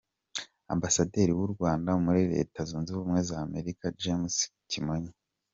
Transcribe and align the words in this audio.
Ambasaderi 0.73 1.31
w’u 1.39 1.49
Rwanda 1.53 1.89
muri 2.05 2.21
Reta 2.33 2.59
zunze 2.69 2.89
ubumwe 2.91 3.19
za 3.29 3.37
Amerika 3.47 3.85
James 4.01 4.35
Kimonyo. 4.71 5.11